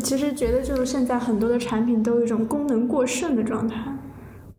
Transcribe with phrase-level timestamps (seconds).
[0.00, 3.76] 其实觉得就是现在很多的产品都有一种功能过剩的状态。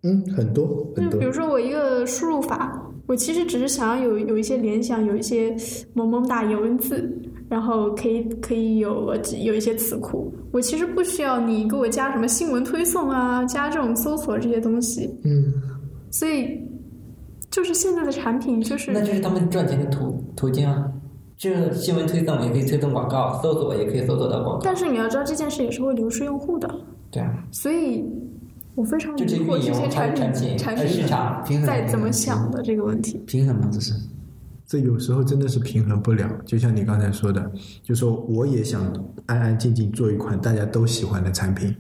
[0.03, 1.25] 嗯，很多很多就比。
[1.25, 5.55] 如说我一个输入法，我其实只是想要有有一些联想，有一些
[5.93, 7.09] 萌萌哒颜文字，
[7.49, 10.33] 然后可以可以有有一些词库。
[10.51, 15.09] 我其实不需要你给我加什么新闻推送啊，加这种搜索这些东西。
[15.23, 15.53] 嗯，
[16.11, 16.59] 所以
[17.49, 20.91] 就是现在的产品就是那就是他们赚钱的途途径啊。
[21.37, 24.61] 这新闻推送也可以推送广告，搜索也可以搜索到广告。
[24.63, 26.69] 但是你要知道这件事也是会流失用户的，
[27.11, 28.03] 对啊，所以
[28.75, 31.43] 我非常疑惑这些产品产品品产市场？
[31.43, 33.17] 平衡在怎么想的这个问题。
[33.27, 33.69] 平衡吗？
[33.71, 33.93] 这是
[34.65, 36.27] 这有时候真的是平衡不了。
[36.45, 37.51] 就像你刚才说的，
[37.83, 38.81] 就说我也想
[39.25, 41.75] 安安静静做一款大家都喜欢的产品，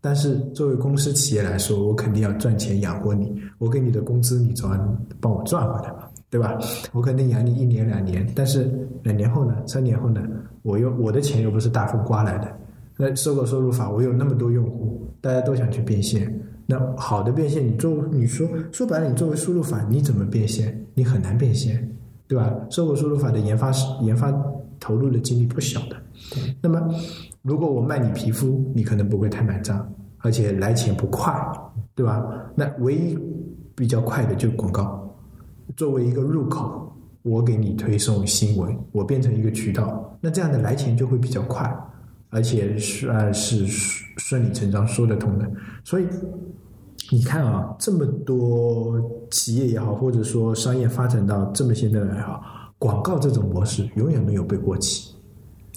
[0.00, 6.58] 但是作为公司企业来说，我肯定要赚钱养活你，我给你的工资你总要帮我赚回来吧，对吧？
[6.90, 8.68] 我肯定养你一年两年，但是
[9.04, 10.20] 两年后呢，三年后呢，
[10.62, 12.48] 我又我的钱又不是大风刮来的。
[12.96, 16.36] 那搜狗收入法，我有那么多用户，大家都想去变现。
[16.66, 20.76] 那好的变现，你作你说说白了，你作为输入法，你怎么变现？
[20.94, 21.88] 你很难变现，
[22.26, 22.52] 对吧？
[22.68, 24.34] 搜狗输入法的研发是研发
[24.80, 25.94] 投入的精力不小的。
[26.60, 26.84] 那么，
[27.42, 31.32] 如果我卖你皮肤，你可能不会太买账，而且来钱不快，
[31.94, 32.26] 对吧？
[32.56, 33.16] 那唯一
[33.76, 35.03] 比较快的就是广告，
[35.76, 41.74] 作为一个入口，我给你推送新闻，我变成一个渠道，那这样的来钱就会比较快，
[42.30, 45.50] 而且是呃是顺理成章说得通的。
[45.82, 46.06] 所以
[47.10, 52.42] 你看啊，这么多企业也好，或者说商业发展到这么现在也好，
[52.78, 55.14] 广告这种模式永远没有被过期，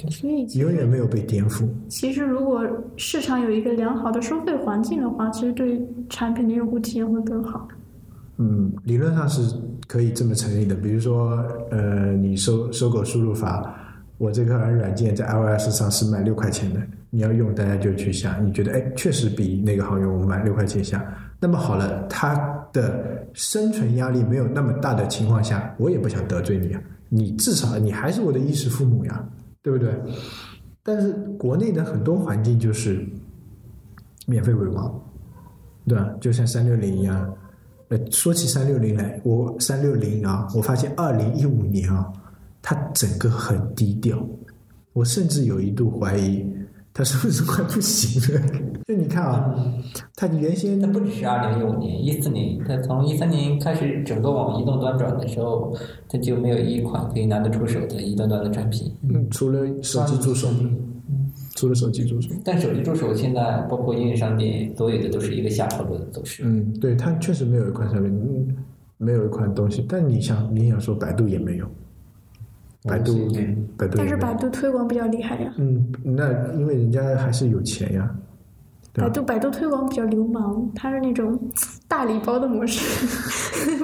[0.09, 1.67] 所以永远没有被颠覆。
[1.89, 2.61] 其实如果
[2.95, 7.67] 市场有一个良好的收费环境的话，其实对产品的用户体验会更好。
[8.37, 10.75] 嗯，理论上是可以这么成立的。
[10.75, 13.73] 比如说，呃，你搜搜狗输入法，
[14.17, 21.03] 我这款软件在 iOS 上是卖六块钱的，你要用大家就去下，你觉得哎，确实比那个好用，我买六块钱下。
[21.39, 22.35] 那么好了，它
[22.73, 29.23] 的生存压力没有那么大的情况下，我也不想得罪你啊，你至少你还是我的衣食父母呀，
[29.61, 29.93] 对不对？
[30.83, 33.05] 但是国内的很多环境就是
[34.25, 34.99] 免费为王，
[35.87, 36.09] 对吧？
[36.19, 37.33] 就像三六零一样。
[37.89, 42.05] 呃，说起三六零来，我三六零啊，我发现二零一五年啊，
[42.61, 44.21] 它整个很低调，
[44.93, 46.45] 我甚至有一度怀疑
[46.93, 48.41] 它是不是快不行了。
[48.87, 49.55] 就你看啊，
[50.15, 55.73] 它原先它不只是二零一五年，一四年，它从一三年开始整个往移动端转的时候，
[56.09, 58.91] 它就没有一款可以拿得出手的移动端的产品。
[59.03, 60.49] 嗯，除了手机助手，
[61.57, 66.43] 除了手机助手，但手机助手现在包括应用商店，所有的都是一个下坡路的走势。
[66.45, 68.55] 嗯，对，它确实没有一款产品，嗯，
[68.97, 69.83] 没有一款东西。
[69.89, 71.65] 但你想，你想说百度也没有，
[72.83, 73.27] 百度，
[73.75, 78.15] 百度但是百度推广比较厉害呀，嗯，那因为人家还是有钱呀，
[78.97, 81.39] 百度百度推广比较流氓，它是那种
[81.87, 82.81] 大礼包的模式，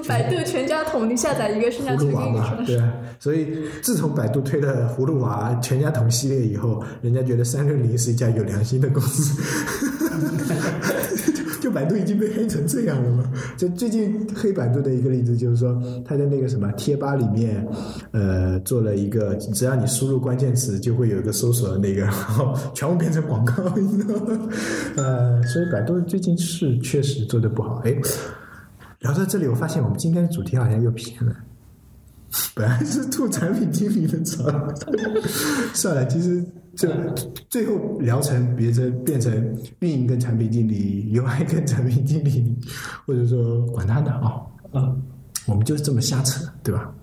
[0.07, 9.41] 百度全家桶你下载一个，剩下葫随便你芦娃嘛，对啊， 所以自从百度推了葫芦娃全家桶系列以后，人家觉得三六零是一家有良心的公司。
[11.63, 13.31] 就百度已经被黑成这样了嘛？
[13.55, 17.65] 就最近黑百度的一个例子就是说，他在那个什么贴吧里面，
[18.11, 24.49] 呃，做了一个只要你输入关键词就会有一个搜索的那个，然后全部变成广告，你知道吗？
[24.97, 27.81] 呃，所以百度最近是确实做的不好。
[27.85, 27.95] 哎，
[28.99, 31.33] 聊到这里，我发现我们今天的主题好像又偏了。
[32.55, 34.43] 本来是吐产品经理的槽，
[35.73, 36.43] 算了，其实
[36.75, 36.89] 就
[37.49, 39.33] 最后聊成别成变成
[39.79, 42.55] 运营跟产品经理，UI 跟产品经理，
[43.05, 44.41] 或者说管他的啊，
[44.73, 45.01] 嗯，
[45.45, 46.93] 我们就是这么瞎扯，对吧？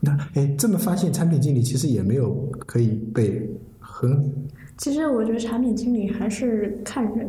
[0.00, 2.34] 那哎，这么发现产品经理其实也没有
[2.66, 3.48] 可以被
[3.78, 4.32] 很。
[4.76, 7.26] 其实我觉得产品经理还是看人，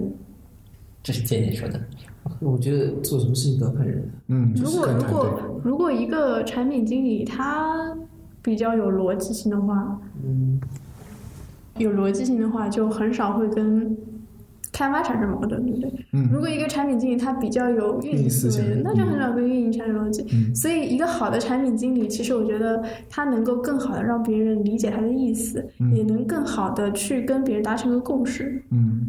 [1.03, 1.79] 这是建议说的。
[2.39, 4.11] 我觉得做什么事情都要看人。
[4.27, 5.39] 嗯，如果如果。
[5.61, 7.93] 如果一个产品经理他
[8.41, 10.57] 比较有逻辑性的话，嗯，
[11.77, 13.95] 有逻辑性的话，就很少会跟
[14.71, 15.91] 开发产生矛盾，对不对？
[16.13, 20.25] 嗯如果一个产品经理他比较有运运营营思维，那就很少跟运营产生逻辑。
[20.31, 28.63] 嗯所以，一个好的产品经理，其实我觉得他能够更好的让别人理解他的意思，嗯也能更好的去跟别人达成个共识。
[28.69, 29.05] 嗯，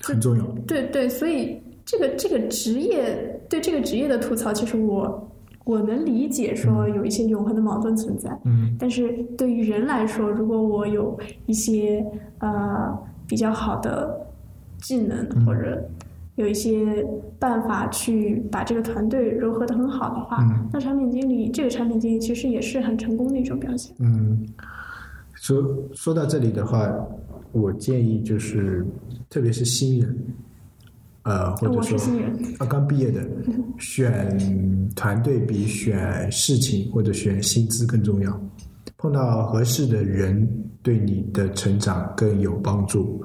[0.00, 0.44] 很重要。
[0.64, 5.28] 对对，所以这个这个职业对这个职业的吐槽，其实我
[5.64, 8.30] 我能理解说有一些永恒的矛盾存在。
[8.44, 12.04] 嗯但是对于人来说，如果我有一些
[12.38, 12.96] 呃
[13.26, 14.26] 比较好的
[14.78, 15.82] 技能，嗯或者
[16.36, 17.06] 有一些
[17.38, 23.94] 办法去把这个团队融合的很好的话，嗯那产品经理这个产品经理其实也是很成功的一种表现。
[23.98, 24.46] 嗯，
[25.34, 25.62] 说
[25.92, 26.90] 说到这里的话，
[27.52, 28.84] 我建议就是，
[29.28, 30.16] 特别是新人，
[31.22, 31.98] 呃，或者说
[32.58, 33.24] 啊刚毕业的，
[33.78, 34.36] 选
[34.96, 38.40] 团队比选事情或者选薪资更重要。
[38.98, 40.48] 碰到合适的人，
[40.82, 43.20] 对你的成长更有帮助。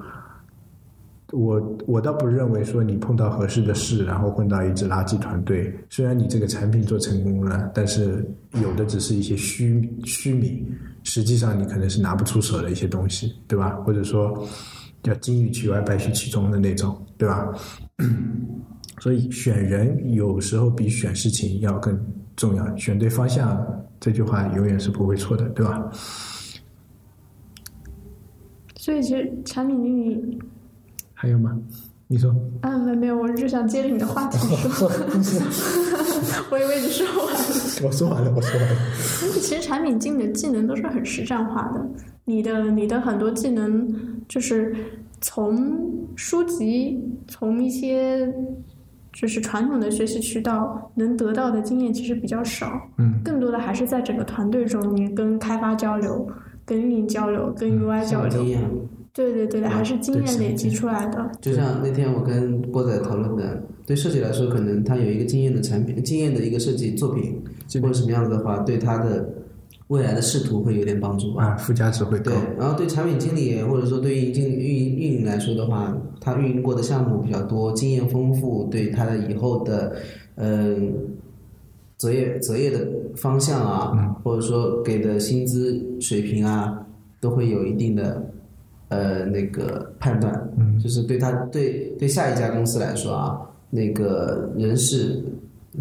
[1.30, 8.26] 我我倒不认为说你碰到合适的事，然后混到一支垃圾团队，虽然你这个产品做成功了，但是
[8.62, 10.66] 有的只是一些虚虚名，
[11.04, 13.76] 实际上你可能是拿不出手的一些东西，对吧？
[13.84, 14.42] 或者说
[15.02, 17.48] 叫金玉其外，败絮其中的那种，对吧？
[19.00, 21.98] 所以选人有时候比选事情要更
[22.36, 23.64] 重要，选对方向，
[24.00, 25.90] 这句话永远是不会错的，对吧？
[28.76, 30.38] 所以其实产品经理，
[31.14, 31.56] 还有吗？
[32.10, 34.38] 你说，啊，没没有，我就想接着你的话题
[34.70, 34.88] 说，
[36.50, 37.40] 我以为你说完了。
[37.84, 38.76] 我说完了，我说完了。
[39.42, 41.86] 其实产品经理的技能都是很实战化的，
[42.24, 43.86] 你的你的很多技能
[44.28, 44.74] 就是
[45.20, 48.32] 从书籍，从一些
[49.12, 56.28] 就是传统的学习渠道能得到的经验其实比较少，嗯，更多的还是在整个团队中，你跟开发交流、
[56.64, 58.60] 跟运营交流、跟 UI 交流，像经验，
[59.12, 61.28] 对对对的，还是经验累积出来的。
[61.40, 67.42] 就像那天我跟波仔讨论的，对设计来说，可能他有一个经验的产品、经验的一个设计作品，
[67.82, 69.28] 或者什么样子的话，对他的
[69.88, 71.44] 未来的仕途会有点帮助吧。
[71.44, 79.96] 啊，附加值会高对。，然后对产品经理或者说对运营经理、运营运营来说的话，他运营过的项目比较多，经验丰富，对他的以后的
[80.36, 80.92] 嗯、
[81.96, 82.86] 择业择业的
[83.16, 86.86] 方向啊，或者说给的薪资水平啊，
[87.20, 88.22] 都会有一定的
[88.88, 90.32] 呃那个判断。
[90.56, 95.20] 嗯，就是对他对对下一家公司来说啊，那个人事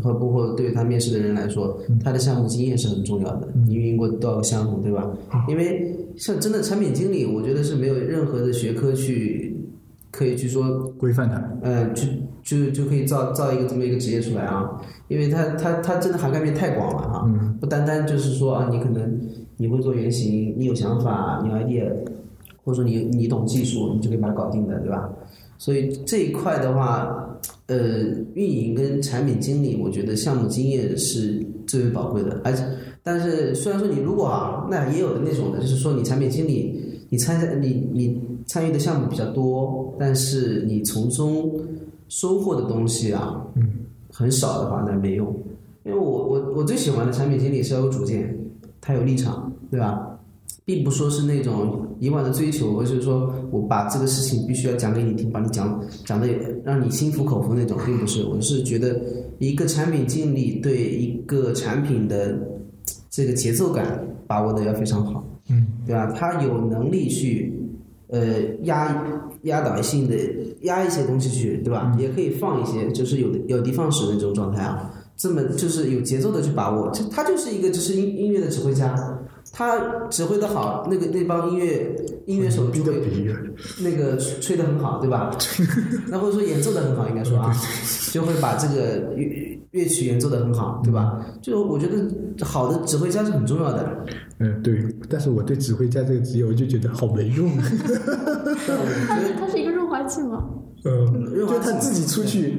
[0.02, 3.48] 和包括对于他面试的人来说，他的项目经验是很重要的。
[3.68, 5.12] 你运营过多少个项目，对吧？
[5.48, 9.56] 因为像真的产品经理，我觉得是没有任何的学科去
[10.12, 11.58] 可以去说，规范的。
[11.62, 12.04] 呃，就
[12.44, 14.82] 就就可以造造一个这么一个职业出来啊。
[15.08, 19.20] 因为他他他真的涵盖面太广了哈、不单单就是说啊，你可能
[19.56, 21.90] 你会做原型，你有想法，你有 idea，
[22.66, 25.10] 或者说你你懂技术，你就可以把它搞定的，对吧？
[25.58, 27.78] 所以这一块的话，呃，
[28.34, 32.40] 运营跟产品经理，我觉得项目经验是最为宝贵的。
[32.44, 32.64] 而且，
[33.04, 36.80] 但是虽然说你如果啊，那也有的那种的，就是说你产品经理，
[37.10, 41.60] 你参加你你参与的项目比较多，但是你从中
[42.08, 43.70] 收获的东西啊，嗯，
[44.14, 45.28] 很少的话，那没用。
[45.84, 48.34] 因为我我我最喜欢的产品经理是要有主见，
[48.80, 50.07] 他有立场，对吧？
[50.68, 56.28] 并不说是那种以往的追求，而是说我把这个事情必须要讲给你听，把你讲讲的
[56.62, 58.22] 让你心服口服那种，并不是。
[58.26, 59.00] 我是觉得
[59.40, 62.38] 一个产品经理对一个产品的
[63.10, 66.12] 这个节奏感把握的要非常好，嗯，对吧？
[66.12, 67.58] 他有能力去
[68.10, 69.08] 呃压
[69.44, 70.18] 压倒性的
[70.64, 71.96] 压一些东西去，对吧？
[71.98, 74.92] 也可以放一些，就是有有的放矢的这种状态啊。
[75.16, 79.17] 这么就是有节奏的去把握，这他就是一个就是音音乐的指挥家，
[79.52, 79.78] 他
[80.10, 83.34] 指挥的好，那个那帮音乐音乐手逼的就会，
[83.82, 85.32] 那个吹的很好，对吧？
[86.08, 87.56] 那或者说演奏的很好，应该说啊，
[88.12, 91.26] 就会把这个乐乐曲演奏的很好，对吧？
[91.42, 94.06] 就我觉得好的指挥家是很重要的。
[94.40, 94.84] 嗯，对。
[95.10, 97.50] 但是我对指挥家这个职业，我就觉得好没用。
[99.08, 100.44] 他是它是一个润滑剂吗？
[100.86, 102.56] 嗯，润滑剂就他自己出去，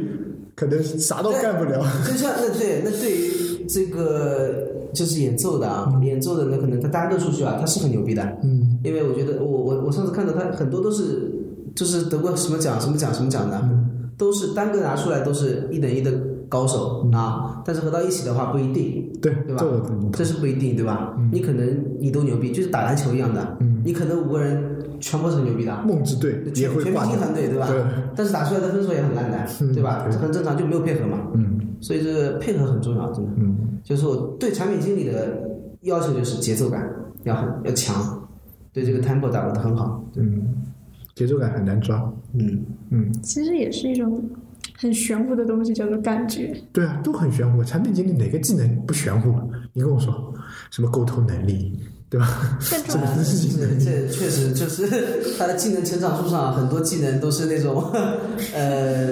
[0.57, 1.81] 可能啥都干不了。
[2.07, 3.31] 就像那对那对于
[3.69, 8.23] 这个就是演奏的啊，演奏的那可能他大家都出去啊，他是很牛逼的。
[8.43, 11.31] 嗯，因为我觉得我我我上次看到他很多都是
[11.75, 13.61] 就是得过什么奖什么奖什么奖的，
[14.17, 16.11] 都是单个拿出来都是一等一的
[16.49, 19.11] 高手啊，但是合到一起的话不一定。
[19.21, 19.65] 对，对吧
[20.13, 21.17] 这是不一定，对吧？
[21.33, 24.63] 你可能你都牛逼，就是打篮球一样的，你可能五个人
[25.01, 27.67] 全部是很牛逼的，梦之队也全全明星团队，对吧？
[27.69, 27.85] 对，
[28.17, 30.07] 但是打出来的分数也很烂的，对吧？
[30.11, 31.19] 这很正常，就没有配合嘛。
[31.35, 33.31] 嗯所以这个配合很重要，真的。
[33.37, 35.41] 嗯就是我对产品经理的
[35.83, 36.91] 要求就是节奏感
[37.23, 38.21] 要很要强，
[38.73, 40.05] 对这个 tempo 打握的很好。
[40.17, 40.43] 嗯，
[41.15, 42.13] 节奏感很难抓。
[42.35, 44.21] 嗯，嗯，其实也是一种
[44.77, 46.55] 很玄乎的东西，叫做感觉。
[46.73, 47.63] 对啊，都很玄乎。
[47.65, 49.35] 产品经理哪个技能不玄乎？
[49.73, 50.33] 你跟我说，
[50.71, 52.59] 什么沟通能力，对吧？
[52.71, 54.87] 更重要这这这确实就是
[55.39, 57.83] 他的技能成长树上很多技能都是那种
[58.55, 59.07] 呃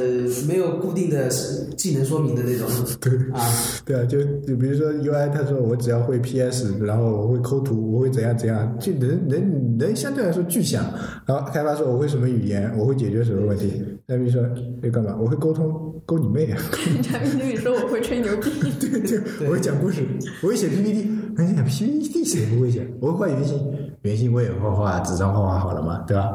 [0.48, 1.28] 没有固定的
[1.76, 2.66] 技能说明的那种。
[3.00, 3.40] 对啊，
[3.84, 10.84] 对啊，就就比如说 UI，他说我只要会 PS，然后我会抠图，我会怎样怎样，就能能能相对来说具象。
[11.26, 13.82] 然后开发说我会什么语言，我会解决什么问题。
[14.08, 14.40] 那比如说
[14.82, 15.16] 要干嘛？
[15.20, 16.58] 我会沟通，沟你妹啊！
[17.02, 20.06] 嘉宾经理说我会吹牛逼，对对，我会讲故事，
[20.42, 22.86] 我会写 PPT，人家讲 PPT 谁不会写？
[23.00, 23.60] 我会画原型，
[24.02, 26.34] 原型我也画画，纸张画画好了嘛，对吧？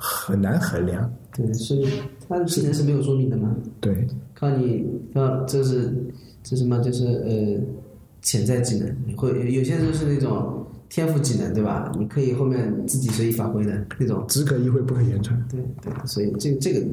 [0.00, 1.12] 很难衡量。
[1.36, 1.76] 对，是
[2.28, 3.54] 它的技能是没有说明的嘛？
[3.80, 5.92] 对，靠你，靠这是
[6.42, 6.78] 这什么？
[6.78, 7.60] 就是呃，
[8.22, 10.61] 潜在技能，会有些就是那种
[10.92, 11.90] 天赋技能，对吧？
[11.98, 14.22] 你可以后面自己随意发挥的那种。
[14.28, 15.42] 只可意会不可言传。
[15.50, 16.86] 对对，所以这这个，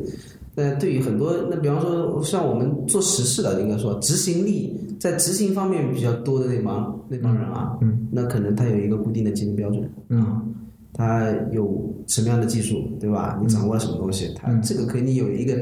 [0.55, 10.55] 那对于很多，那比方说像我们做实事的，应该说执行力在执行方面比较多的那帮那帮人啊，嗯，那可能他有一个固定的技能标准，嗯，
[10.93, 13.37] 他有什么样的技术，对吧？
[13.41, 15.61] 你掌握了什么东西，他这个肯定有一个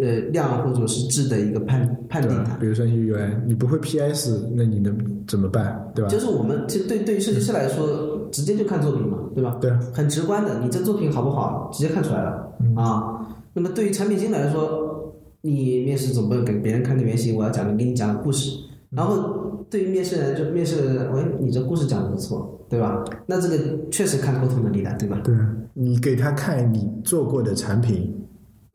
[0.00, 2.54] 呃量或者是质的一个判判定它。
[2.56, 5.90] 比如说你 UI，你不会 PS，那你能怎么办？
[5.94, 6.10] 对吧？
[6.10, 9.56] 就是我们其实对对于设计师来说，直接就看作品嘛，对吧？
[9.60, 13.26] 对啊，很直观的，你这作品好不好，直接看出来了、啊。
[13.54, 18.56] 那么对于产品经理来说，你面试总不能给别人看个原型，我要讲给你讲个故事。
[18.90, 23.04] 然后对于面试人，就面试的人，喂，你这故事讲的不错，对吧？
[23.26, 23.56] 那这个
[23.90, 25.20] 确实看沟通能力的，对吧？
[25.24, 28.14] 对啊，你给他看你做过的产品，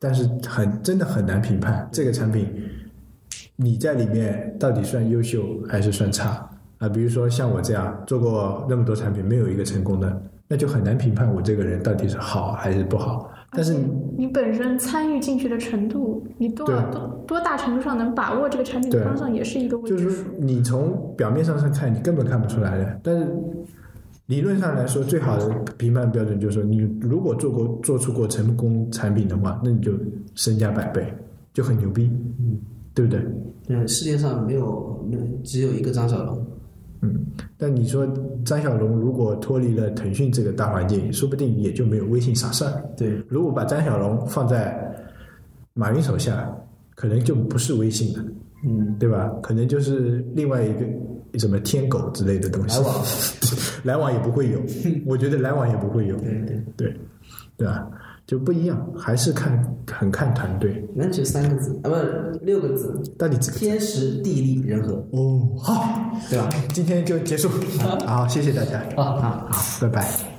[0.04, 2.46] 但是很真的很难评判这个产品
[3.56, 6.46] 你在里面到底算优秀还是算差
[6.76, 6.88] 啊？
[6.88, 13.30] 比如说像我这样做过那么多产品，没有一个成功的，那就很难评判我这个人到底是好还是不好。
[13.52, 13.86] 但是你
[14.18, 20.10] 你本身参与进去的程度，你多对多多大程度上能把握这个产品的方向，也是一个问题就是。
[20.10, 23.00] 说你从表面上上看，你根本看不出来的。
[23.02, 23.26] 但是
[24.26, 29.92] 理论上来说，最好的评判标准就是说，你如果做过做出过成功产品的话，那你就
[30.34, 31.12] 身价百倍，
[31.52, 32.58] 就很牛逼，嗯，
[32.94, 33.22] 对不对？
[33.68, 36.46] 嗯，世界上没有没有只有一个张小龙，
[37.02, 37.26] 嗯。
[37.58, 38.06] 但你说
[38.44, 42.82] 张小龙如果脱离了腾讯这个大环境，说不定也就没有微信啥事儿。
[42.96, 44.78] 对，如果把张小龙放在
[45.74, 46.50] 马云手下，
[46.94, 48.24] 可能就不是微信了。
[48.66, 49.28] 嗯，对吧？
[49.42, 50.86] 可能就是另外一个
[51.38, 53.04] 什么天狗之类的东西，来往，
[53.84, 54.60] 来往也不会有，
[55.06, 56.96] 我觉得来往也不会有，对对，对，
[57.56, 57.86] 对吧？
[58.26, 59.62] 就不一样，还是看
[59.92, 63.58] 很看团队，那就三个字啊，不六个字，到底几个？
[63.58, 66.48] 天时地利人和，哦，好，对吧？
[66.72, 67.50] 今天就结束，
[68.06, 69.16] 好，谢谢大家，好。
[69.20, 69.50] 好，好，
[69.82, 70.33] 拜拜。